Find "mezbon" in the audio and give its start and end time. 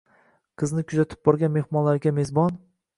2.21-2.63